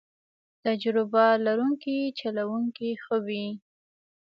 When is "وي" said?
3.25-3.45